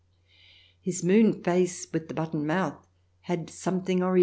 His 0.79 1.03
moon 1.03 1.43
face, 1.43 1.85
with 1.93 2.07
the 2.07 2.15
button 2.15 2.43
mouth, 2.47 2.87
had 3.19 3.51
something 3.51 4.01
Oriental 4.01 4.19
CH. 4.19 4.19